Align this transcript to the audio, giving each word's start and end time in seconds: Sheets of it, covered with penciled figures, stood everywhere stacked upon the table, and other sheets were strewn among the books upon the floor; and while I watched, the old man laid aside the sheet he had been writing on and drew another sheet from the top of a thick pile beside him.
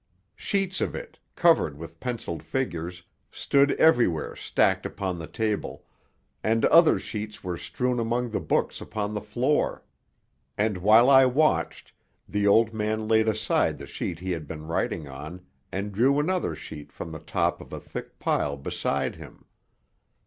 Sheets 0.35 0.81
of 0.81 0.95
it, 0.95 1.19
covered 1.35 1.77
with 1.77 1.99
penciled 1.99 2.41
figures, 2.41 3.03
stood 3.29 3.73
everywhere 3.73 4.35
stacked 4.35 4.83
upon 4.83 5.19
the 5.19 5.27
table, 5.27 5.83
and 6.43 6.65
other 6.65 6.97
sheets 6.97 7.43
were 7.43 7.55
strewn 7.55 7.99
among 7.99 8.31
the 8.31 8.39
books 8.39 8.81
upon 8.81 9.13
the 9.13 9.21
floor; 9.21 9.83
and 10.57 10.79
while 10.79 11.07
I 11.07 11.27
watched, 11.27 11.93
the 12.27 12.47
old 12.47 12.73
man 12.73 13.07
laid 13.07 13.27
aside 13.27 13.77
the 13.77 13.85
sheet 13.85 14.17
he 14.17 14.31
had 14.31 14.47
been 14.47 14.65
writing 14.65 15.07
on 15.07 15.45
and 15.71 15.91
drew 15.91 16.17
another 16.19 16.55
sheet 16.55 16.91
from 16.91 17.11
the 17.11 17.19
top 17.19 17.61
of 17.61 17.71
a 17.71 17.79
thick 17.79 18.17
pile 18.17 18.57
beside 18.57 19.17
him. 19.17 19.45